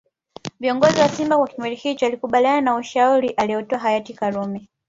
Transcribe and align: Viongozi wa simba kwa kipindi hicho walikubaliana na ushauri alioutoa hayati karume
Viongozi 0.59 0.99
wa 1.01 1.09
simba 1.09 1.37
kwa 1.37 1.47
kipindi 1.47 1.75
hicho 1.75 2.05
walikubaliana 2.05 2.61
na 2.61 2.75
ushauri 2.75 3.29
alioutoa 3.29 3.79
hayati 3.79 4.13
karume 4.13 4.69